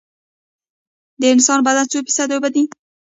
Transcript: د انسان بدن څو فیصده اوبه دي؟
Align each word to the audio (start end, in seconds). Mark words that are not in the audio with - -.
د 1.21 1.23
انسان 1.33 1.59
بدن 1.67 1.85
څو 1.91 1.97
فیصده 2.05 2.33
اوبه 2.35 2.49
دي؟ 2.55 2.63